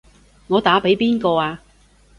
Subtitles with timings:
[0.47, 1.61] 我打畀邊個啊？